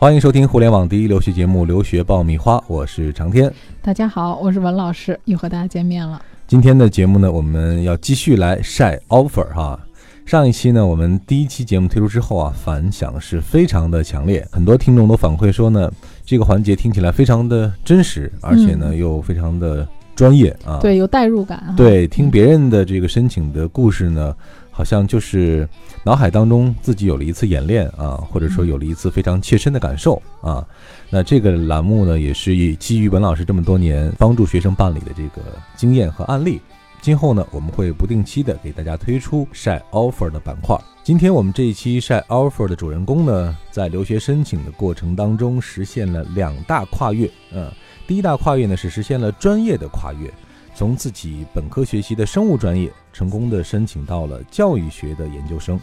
[0.00, 3.52] 欢迎收听互联网第一留学节目《留学爆米花》，我是长天。
[3.82, 6.22] 大家好，我是文老师，又和大家见面了。
[6.46, 9.76] 今天的节目呢，我们要继续来晒 offer 哈。
[10.24, 15.90] 上一期呢，我们第一期节目推出之后啊，反响是非常的强烈，很多听众都反馈说呢，
[16.24, 19.84] 这个环节听起来非常的真实，而且呢又非常的
[20.14, 20.78] 专业啊。
[20.80, 21.58] 对，有代入感。
[21.58, 24.32] 啊对，听别人的这个申请的故事呢。
[24.78, 25.68] 好像就是
[26.04, 30.64] 脑海当中自己有了一次演练啊，或者说有了一次非常切身的感受啊。
[31.10, 35.42] 那这个栏目呢，也是以基于文老师这么多年帮助学生办理的这个
[35.76, 36.60] 经验和案例，
[37.02, 40.78] 今后呢，我们会不定期的给大家推出晒 offer 的板块。
[41.02, 47.28] 今天我们这一期晒 offer 的主人公呢，在留学申请的过程当中实现了两大跨越。
[47.52, 47.68] 嗯，
[48.06, 50.32] 第一大跨越呢是实现了专业的跨越。
[50.78, 55.76] 从自己本科学习的生物专业成功的申请到了教育学的研究生，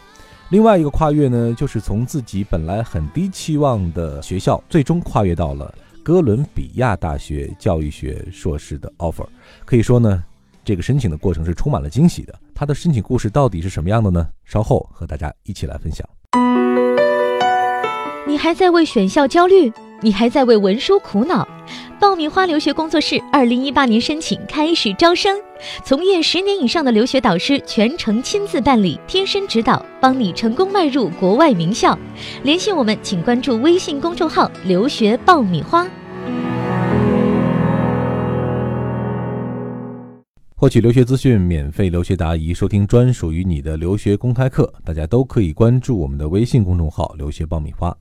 [0.51, 9.27] 另外一个跨越呢，就是从自己本来很低期望的学校，最终跨越到了哥伦比亚大学教育学硕士的 offer。
[9.65, 10.23] 可以说呢，
[10.63, 12.33] 这个申请的过程是充满了惊喜的。
[12.53, 14.25] 他的申请故事到底是什么样的呢？
[14.45, 16.07] 稍后和大家一起来分享。
[18.25, 19.73] 你还在为选校焦虑？
[20.01, 21.47] 你还在为文书苦恼？
[21.99, 25.39] 爆米花留学工作室二零一八年申请开始招生，
[25.83, 31.97] 从业十年以上的留学导师全程亲自办理，贴身指导，帮你成功迈入国外名校。
[32.43, 35.87] 联系我们，请关注微信公众号“留学爆米花”，
[40.55, 44.71] 获取留学资讯，免费留学答疑，收听专属于你的留学公开课。
[44.83, 47.95] 大家都可以关注我们的微信公众号“留学爆米花”。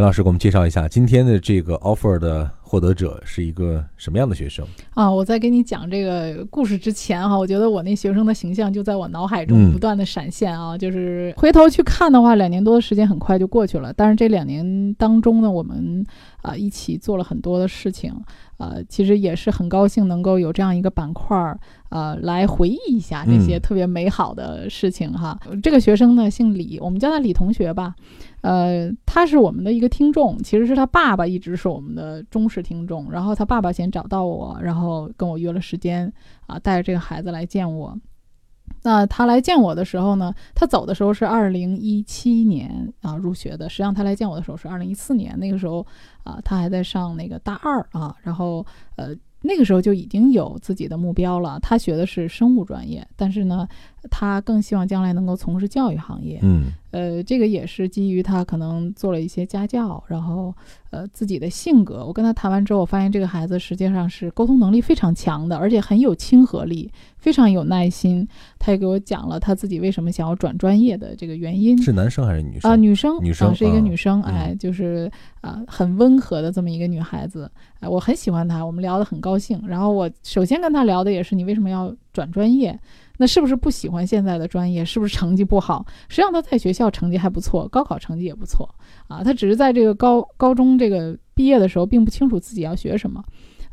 [0.00, 5.10] 文老师给我们介绍一下今天的这个 offer 的获得者是一个什么样的学生啊？
[5.10, 10.78] 我在给你讲这个故事之前哈，我觉得我那学生的形象就在我脑海中不断的闪现啊。
[10.78, 13.92] 就是回头去看的话，两年多的时间很快就过去了。
[13.92, 16.06] 但是这两年当中呢，我们
[16.42, 18.14] 啊一起做了很多的事情，
[18.58, 25.36] 呃，其实也是很高兴能够有这样一个板块儿，呃，来回忆一下这些特别美好的事情哈。
[25.60, 27.96] 这个学生呢姓李，我们叫他李同学吧。
[28.42, 33.10] 呃，他是我们的一个听众，其实是他爸爸一直是我们的忠实听众。
[33.10, 36.12] 然后他爸爸先找到我，然后跟我约了时间，
[36.46, 37.96] 啊，带着这个孩子来见我。
[38.82, 45.84] 那他来见我的时候呢，他走的时候是二零一七年啊入学的，实际上他来见我的时候是二零一四年，那个时候
[46.22, 48.64] 啊他还在上那个大二啊，然后
[48.96, 51.58] 呃那个时候就已经有自己的目标了。
[51.60, 53.66] 他学的是生物专业，但是呢，
[54.10, 56.38] 他更希望将来能够从事教育行业。
[56.42, 56.72] 嗯。
[56.90, 60.52] 呃，这个也是基于他可能做了一些家教，然后
[60.90, 62.04] 呃自己的性格。
[62.04, 68.26] 我跟他谈完之后，我发现这个孩子实际上是沟通能力非常强的，而且很有亲和力，非常有耐心。
[68.58, 71.80] 他也给我讲了他自己为什么想要转专业的这个原因。
[71.80, 72.70] 是男生还是女生？
[72.70, 75.10] 啊，女生，女生是一个女生，哎，就是
[75.42, 79.62] 啊很温和的这么一个女孩子，哎，我很喜欢她，我们聊得很高兴。
[79.66, 82.76] 然后我首先跟她聊的也是你为什么要转专业。
[83.20, 84.82] 那是不是不喜欢现在的专业？
[84.82, 85.84] 是不是成绩不好？
[86.08, 88.66] 实际上他在学校成绩还不错，高考成绩也不错
[89.08, 89.22] 啊。
[89.22, 93.22] 他只是在这个高高中这个毕业的时候，并不清楚自己要学什么。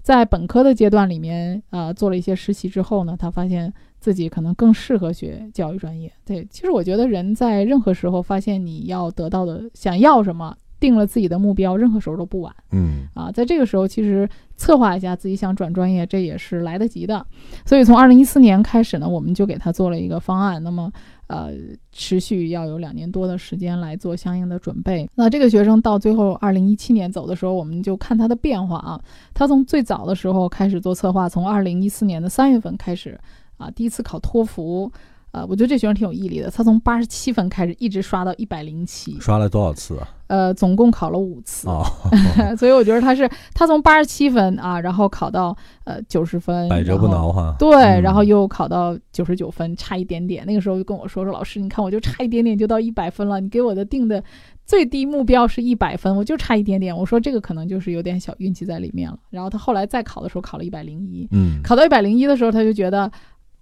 [0.02, 6.12] 在本科的阶段里面，呃，做了一些实习之后呢，他发现自己可能更适合学教育专业。
[6.26, 10.54] 对，其实我觉得人在任何时候发现你要得到的、想要什么。
[10.80, 12.54] 定了自己的目标，任何时候都不晚。
[12.72, 17.26] 嗯啊，在这个时候，其实策划一下自己想转专业，这也是来得及的。
[17.66, 20.62] 所以从二零一四年开始呢，我们就给他做了一个方案。
[20.64, 20.92] 那么，
[21.28, 21.52] 呃，
[21.92, 25.10] 持续要有两年多的时间来做相应的准备。
[25.16, 29.00] 那这个学生到最后二零一七年走的时候，我们就看他的变化啊。
[29.34, 33.20] 他从最早的时候开始做策划，从二零一四年的三月份开始
[33.58, 34.92] 啊，第一次考托福。
[35.32, 40.08] 呃，我觉得这学生挺有毅力的，他从八十七分开始，一直刷到一百零七，刷了多少次啊？
[40.28, 41.68] 呃，总共考了五次，
[42.58, 47.56] 所以我觉得他是他从八十七分啊，然后考到呃九十分，百折不挠哈。
[47.60, 47.72] 对，
[48.02, 50.46] 然后又考到九十九分，差一点点。
[50.46, 54.22] 那个时候就跟我说说，老师，你看我就差一点点就到一百分了，你给我的定的
[54.66, 56.96] 最低目标是一百分，我就差一点点。
[56.96, 59.18] 我说这个可能就是有点小运气在里面了。
[59.30, 63.10] 然后他后来再考的时候考了一百零一，嗯，考到一百零一的时候他就觉得。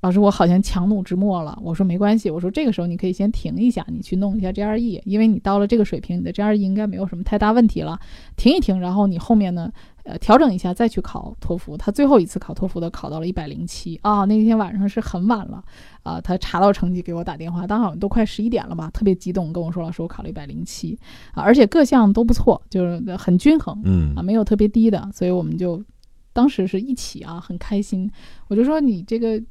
[0.05, 1.57] 老师，我好像强弩之末了。
[1.63, 7.99] 我说没关系，我说这个时候你可以先停一下，你去弄一下 GRE，因为你到了这个水平，你的 GRE 应该没有什么太大问题了。
[8.35, 9.71] 停一停，然后你后面呢，
[10.03, 11.75] 呃，调整一下再去考托福。
[11.75, 15.63] 他最后一次考托福的考到了一百零七啊，那天晚上是很晚了
[16.03, 20.95] 啊，他查到成绩给我打电话，当好像都快十一点了吧，特别激动跟我说，老师我考了一百零七
[21.33, 25.83] 啊，而且各项都不错，就是很均衡，嗯啊，没有特别低的，所以我们就
[26.31, 28.07] 当时是一起啊，很开心。
[28.49, 29.41] 我就说你这个。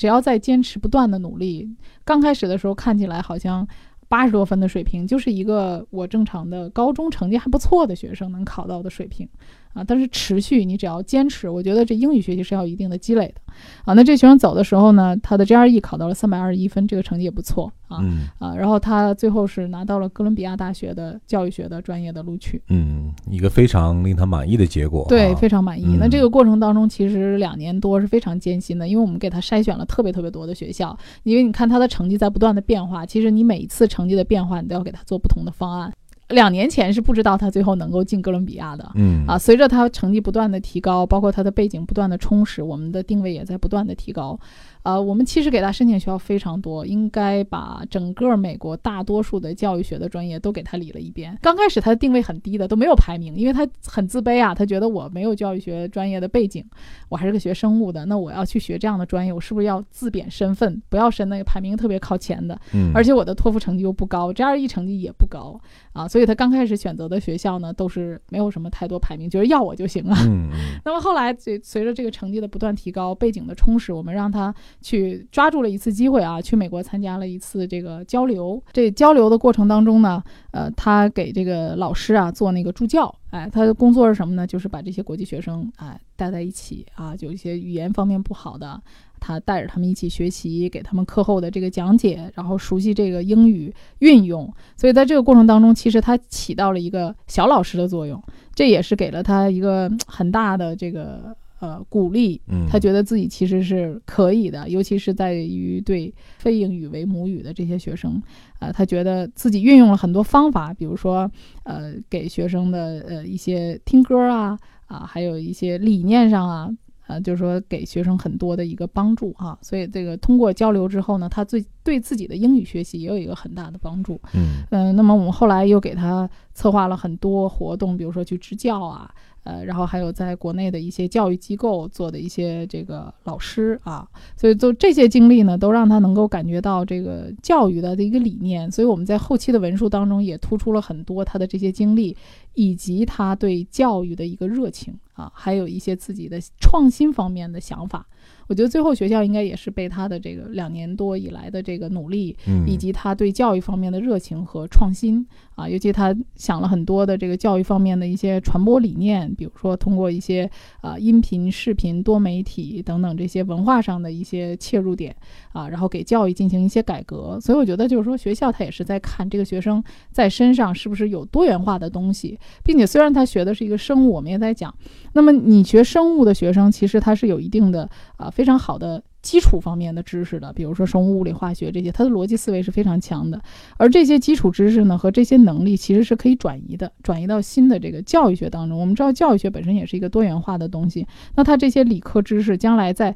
[0.00, 1.68] 只要在坚持不断的努力，
[2.06, 3.68] 刚开始的时候看起来好像
[4.08, 9.28] 八十多分的水平，就是一个我正常的高中成绩还不错的学生能考到的水平。
[9.72, 13.52] 啊，但是持续，你只要坚持，我觉得这英语学习是要有一定的积累的。
[13.84, 17.98] 啊，那这学生走的时候呢，他的 GRE 考到了三百二十一分，这个成绩也不错啊。
[18.02, 22.60] 嗯啊，然后他最后是拿到了哥伦比亚大学的教育学的专业的录取。
[22.68, 25.06] 嗯，一个非常令他满意的结果。
[25.08, 25.84] 对，啊非常满意。
[25.86, 35.92] 嗯那这个过程当中，其实两年多是非常艰辛的，因为我们给他筛选了特别特别多的学校，因为你看他的成绩在不断的变化，其实你每一次成绩的变化，你都要给他做不同的方案。
[36.30, 38.90] 两年前是不知道他最后能够进哥伦比亚的。
[38.94, 44.38] 嗯啊，随着他成绩不断的提高，包括他的背景不断的充实，我们的定位也在不断的提高。
[44.82, 51.36] 呃，我们其实给他申请学校非常多，应该把整个美国大多数的教育学的专业都给他理了一遍。
[51.42, 56.64] 刚开始他的定位很低的，都没有排名，因为他很自卑啊，他觉得我没有教育学专业的背景，
[57.08, 62.58] 我还是个学生物的，那我要去学这样的专业，我是不是要自贬身份，不要申那个排名特别靠前的？
[62.72, 65.60] 嗯，而且我的托福成绩又不高，GRE 成绩也不高
[65.92, 70.16] 啊，所以他刚开始选择的学校呢，都是没有什么太多排名，觉得要我就行了。
[70.20, 70.50] 嗯嗯
[70.84, 78.62] 那么后来随随着这个成绩的不断提高，背景的充实，我们让他去抓住了一次机会啊，去美国参加了一次这个交流。
[78.72, 80.22] 这交流的过程当中呢，
[80.52, 84.46] 呃，他给这个老师啊做那个助教，哎，他的工作是什么呢？
[84.46, 88.80] 就是把这些国际学生哎带在一起啊，有一些语言方面不好的。
[89.22, 94.50] 他带着他们一起学习，给他们课后的这个讲解，然后熟悉这个英语运用。
[94.78, 98.18] 所以在这个过程当中，其实他起到了一个小老师的作用，
[98.54, 102.40] 这也是给了他一个很大的这个呃鼓励。
[102.48, 108.20] 嗯，他觉得自己其实是可以的，尤其是在于对非英语为母语的这些学生，
[108.58, 111.30] 呃，他觉得自己运用了很多方法，比如说，
[111.62, 116.68] 呃，给学生的呃一些听歌啊啊，还有一些理念上啊，
[117.06, 124.20] 呃，就是说给学生很多的一个帮助哈、所以这个通过交流之后呢，他最对自己的英语学习也有一个很大的帮助。
[124.34, 129.10] 嗯嗯、那么我们后来又给他策划了很多活动，比如说去支教啊，
[129.44, 134.06] 呃，然后还有在国内的一些教育机构做的一些这个老师啊，
[134.36, 138.70] 所以就这些经历呢，都让他能够感觉到这个教育的一个理念。
[138.70, 142.16] 所以我们在后期的文书当中也突出了很多他的这些经历，
[142.54, 148.06] 以及他对教育的一个热情啊，还有一些自己的创新方面的想法。
[148.50, 155.24] 我觉得最后学校应该也是被他的这个两年多以来的这个努力，嗯，以及他对教育方面的热情和创新
[155.54, 160.50] 啊，尤其他想了很多的这个教育方面的一些传播理念，比如说通过一些
[160.80, 165.14] 啊音频、视频、多媒体等等这些文化上的一些切入点
[165.52, 167.38] 啊，然后给教育进行一些改革。
[167.40, 169.80] 所以我觉得就是说，学校他也是在看这个学生
[170.10, 174.74] 在身上是不是有多元化的东西，并且虽然他学的是一个生物，我们也在讲，
[175.12, 183.38] 那么你学生物的学生其实他是有一定的啊非常好的基础方面的知识的，比如说生物、物理、化学这些，他的逻辑思维是非常强的。
[183.76, 188.80] 而这些基础知识呢和这些能力其实是可以转移的，转移到新的这个教育学当中。
[188.80, 191.06] 我们知道教育学本身也是一个多元化的东西，
[191.36, 193.14] 那他这些理科知识将来在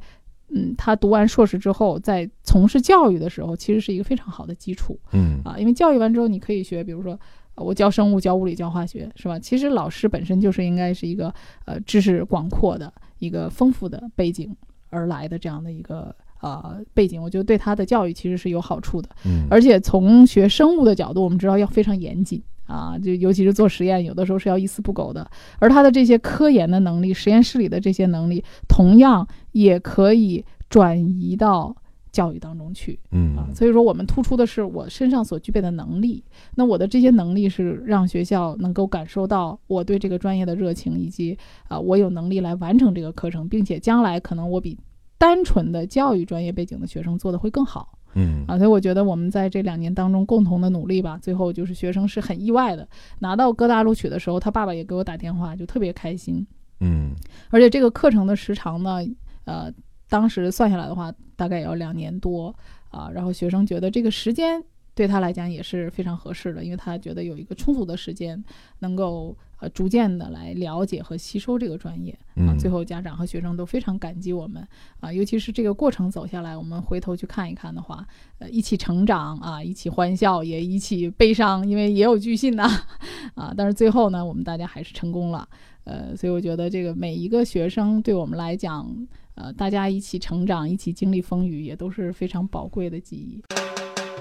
[0.49, 5.57] 嗯，他读完硕士之后，在从事教育的时候，其实是一个非常好的基础嗯啊。
[5.57, 7.19] 因为教育完之后，你可以学，比如说
[7.55, 9.39] 呃我教生物、教物理、教化学，是吧？
[9.39, 11.33] 其实老师本身就是应该是一个
[11.65, 14.55] 呃知识广阔的一个丰富的背景
[14.89, 19.09] 而来的这样的一个呃背景，我觉得对他的教育其实是有好处的。
[19.25, 25.29] 嗯，而且从学生物的角度，我们知道要非常严谨啊，就尤其是做实验，有的时候是要一丝不苟的。
[25.59, 31.75] 而他的这些科研的能力、实验室里的这些能力，同样也可以转移到
[32.15, 33.47] 教育当中去嗯啊。
[33.53, 36.23] 所以说，我们突出的是我身上所具备的能力。
[36.55, 44.77] 那我的这些能力是让学校能够感受到我对这个专业的热情，以及啊，我有能力来完成这个课程，并且将来可能我比
[45.17, 47.91] 单纯的教育专业背景的学生做的会更好。
[48.17, 52.87] 嗯啊，所以我觉得我们在这两年当中共同的努力吧，最后就是学生是很意外的，
[53.19, 56.47] 拿到各大录取的时候，他爸爸也给我打电话，就特别开心。
[56.79, 57.11] 嗯
[57.49, 58.99] 而且这个课程的时长呢，
[59.43, 59.71] 呃，
[60.09, 62.55] 当时算下来的话，大概也要两年多
[62.89, 63.09] 啊。
[63.13, 68.41] 然后学生觉得这个时间对他来讲也是非常合适的，因为他觉得有一个充足的时间，
[68.79, 72.53] 能够呃逐渐的来了解和吸收这个专业啊。
[72.53, 74.65] 嗯最后家长和学生都非常感激我们
[75.01, 78.07] 啊，尤其是这个过程走下来，我们回头去看一看的话，
[78.39, 82.69] 呃，一起成长啊，一起欢笑，也一起悲伤，因为也有巨信呐
[83.35, 83.53] 啊。
[83.57, 85.47] 但是最后呢，我们大家还是成功了。
[85.83, 88.89] 呃，所以我觉得这个每一个学生对我们来讲，
[89.35, 93.43] 呃，大家一起成长，一起经历风雨，也都是非常宝贵的记忆。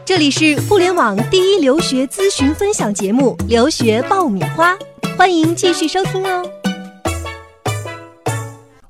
[0.04, 4.74] 这里是互联网第一留学咨询分享节目《留学爆米花》，
[5.16, 6.42] 欢迎继续收听哦。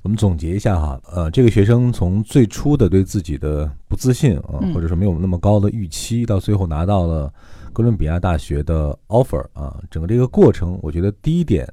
[0.01, 7.31] 我们总结一下哈，呃，这个学生从最初的对自己的不自信啊，嗯或者说没有那么高的预期，到最后拿到了
[7.71, 11.71] 哥伦比亚大学的 offer 啊，整个这个过程，我觉得第一点，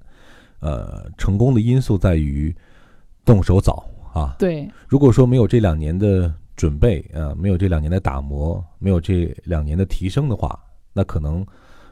[0.61, 2.55] 呃，成功的因素在于
[3.25, 4.37] 动手早啊。
[4.39, 10.59] 对，如果说没有这两年的准备啊，没有这两年的打磨，没有这两年的提升的话，
[10.93, 11.47] 那可能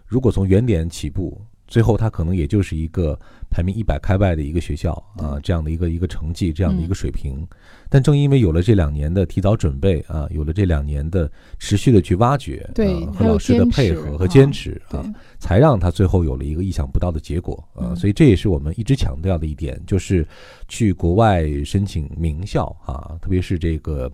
[0.07, 1.41] 如果从原点起步。
[1.67, 3.17] 最后，他可能也就是一个
[3.51, 7.47] 排名一百开外的一个学校啊，这样的一个一个成绩，这样的一个水平。
[7.89, 15.05] 但正因为有了这两年的提早准备啊，有了这两年的持续的去挖掘，对，和老师的配合和坚持啊，
[15.41, 17.93] 才让他最后有了一个意想不到的结果啊。
[17.97, 20.25] 所以这也是我们一直强调的一点，就是
[20.69, 24.09] 去国外申请名校啊，特别是这个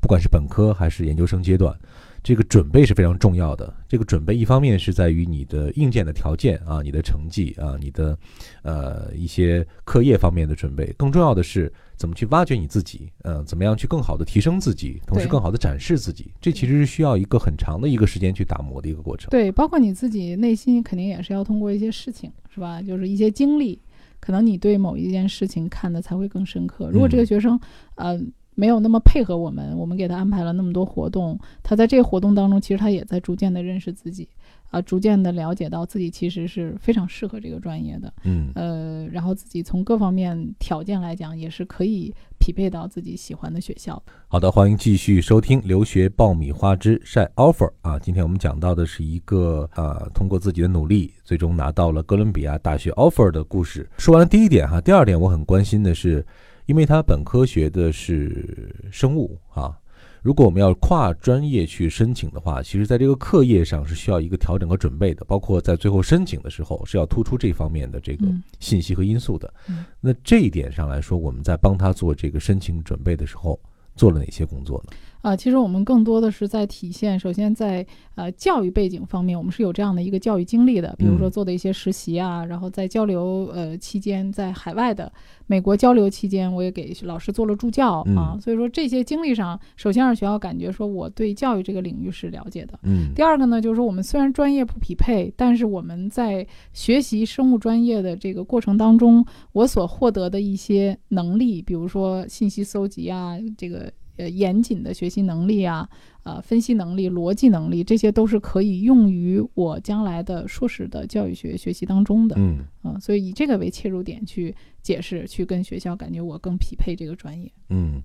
[0.00, 1.74] 不管是本科还是研究生阶段。
[2.22, 3.74] 这个准备是非常重要的。
[3.88, 8.16] 这个准备一方面是在于你的硬件的条件啊，你的成绩啊，你的
[8.62, 10.86] 呃一些课业方面的准备。
[10.96, 16.32] 更重要的是怎么去挖掘你自己，嗯，怎么样去更好的提升自己，同时更好的展示自己。
[16.40, 19.28] 这其实是需要一个很长的一个时间去打磨的一个过程。
[19.30, 22.80] 对，包括你自己内心肯定也是要通过一些事情，是吧？
[22.80, 23.80] 就是一些经历，
[24.20, 26.88] 可能你对某一件事情看的才会更深刻。
[26.90, 27.58] 如果这个学生，
[27.96, 28.32] 嗯。
[28.54, 34.28] 没有那么配合我们，我们给他安排了那么多活动，他在这个活动当中，其实他也在逐渐的认识自己，
[34.70, 44.00] 啊，逐渐的了解到自己其实是非常适合这个专业的，嗯，呃，然后自己从各方面条件来讲，也是可以匹配到自己喜欢的学校。
[44.28, 53.88] 好的，欢迎继续收听《留学爆米花之晒 offer》啊，今天我们讲到的是一个啊，通过自己的努力，最终拿到了哥伦比亚大学 offer 的故事。
[53.96, 56.24] 说完了第一点哈，第二点我很关心的是。
[56.66, 59.76] 因为他本科学的是生物啊，
[60.22, 68.24] 如果我们要跨专业去申请的话，其实在这个课业上是需要一个调整和准备的，包括在最后申请的时候是要突出这方面的这个
[68.60, 69.52] 信息和因素的。
[70.00, 73.58] 那这一点上来说，我们在帮他做这个申请准备的时候，
[73.96, 74.92] 做了哪些工作呢？
[75.22, 77.86] 啊，其实我们更多的是在体现，首先在
[78.16, 85.10] 呃教育背景方面，我们是有这样的一个教育经历的，比如说做的一些实习啊，然后在交流呃期间，在海外的
[85.46, 92.78] 美国交流期间，我也给老师做了助教啊，所以说这些经历上，首先让学校感觉说我对教育这个领域是了解的。
[92.82, 93.14] 嗯。
[93.14, 103.88] 第二个呢，就是说我们虽然专业不匹配，但是我们在学习生物专业的这个过程当中，我所获得的一些能力，比如说信息搜集啊，这个。
[104.22, 105.88] 呃，严谨的学习能力啊，
[106.22, 112.36] 呃，分析能力、逻辑能力，这些都是可以用于我将来的硕士的教育学学习当中的。
[112.38, 117.50] 嗯，啊，所以以这个为切入点去解释，去跟学校感觉我更匹配这个专业。
[117.70, 118.00] 嗯，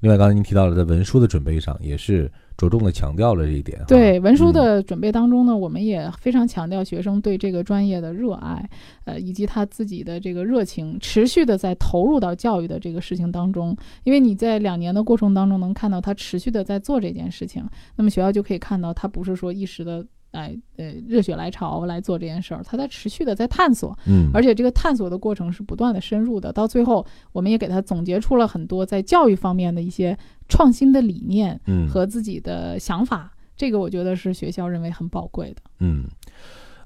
[0.00, 2.30] 另外，刚才您提到了在文书的准备上，也是。
[2.56, 3.82] 着重的强调了这一点。
[3.88, 8.68] 对文书的准备当中呢，我们也非常强调学生对这个专业的热爱，
[9.04, 13.74] 呃，以及他自己的这个热情，持续的在投入到教育的这个事情当中。
[14.04, 20.04] 因为你在两年的过程当中能看到他持续的在做这件事情，那么学校就可以看到他不是说一时的。
[20.32, 30.16] 来，呃，热血来潮来做这件事儿，他在持续的在探索，嗯，而且这个探索的过程是不断的深入的，到最后，我们也给他总结出了很多在教育方面的一些
[30.48, 36.04] 创新的理念，嗯，和自己的想法，这个我觉得是学校认为很宝贵的，嗯，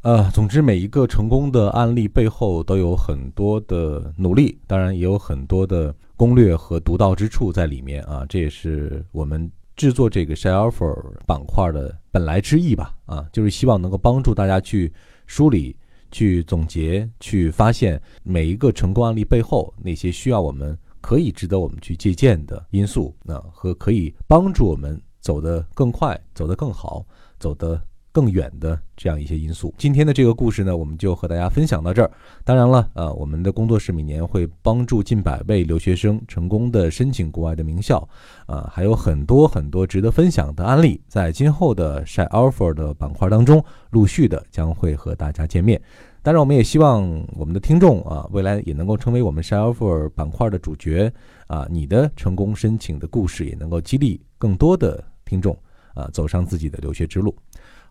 [0.00, 9.50] 呃，总之每一个成功的案例背后都有很多的努力，当然也有很多的攻略和独到之处在里面啊，这也是我们。
[9.76, 14.92] 制作这个 Share Offer 板块的本来之意吧，啊，就是希望能够帮助大家去
[15.26, 15.76] 梳理、
[16.10, 27.04] 去总结、去发现每一个成功案例背后那些需要我们可以值得我们去借鉴的因素，那和可以帮助我们走得更快、走得更好、
[27.38, 27.80] 走得。
[28.14, 29.75] 更远的这样一些因素。
[29.76, 32.09] 今天的这个故事呢，我们就和大家分享到这儿。
[32.44, 38.09] 当然了，呃，我们的工作室每年会帮助近百位留学生成功的申请国外的名校，
[38.47, 45.83] 啊，还有很多很多值得分享的案例，在今后的晒 Offer 的板块当中，陆续的将会和大家见面。
[46.23, 47.02] 当然，我们也希望
[47.37, 51.12] 我们的听众啊，未来也能够成为我们 Share Offer 板块的主角
[51.49, 55.54] 啊，你的成功申请的故事也能够激励更多的听众
[55.94, 57.35] 啊，走上自己的留学之路。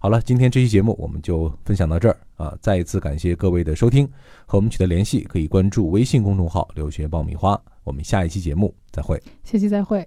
[0.04, 2.54] 好了，今天这期节目我们就分享到这儿啊！
[2.60, 4.06] 再一次感谢各位的收听，
[4.46, 7.58] 和我们取得联系可以关注微信公众号“留学爆米花”。
[7.86, 10.06] 我们下一期节目再会，下期再会。